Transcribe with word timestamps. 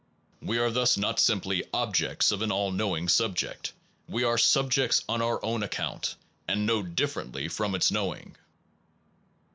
We 0.41 0.57
are 0.57 0.71
thus 0.71 0.97
not 0.97 1.19
simply 1.19 1.63
objects 1.71 2.29
to 2.29 2.41
an 2.41 2.51
all 2.51 2.71
knowing 2.71 3.07
subject: 3.07 3.71
we 4.07 4.23
are 4.23 4.35
subjects 4.35 5.03
on 5.07 5.21
our 5.21 5.39
own 5.45 5.61
account 5.61 6.15
and 6.47 6.65
know 6.65 6.81
differently 6.81 7.47
from 7.47 7.75
its 7.75 7.91
knowing. 7.91 8.35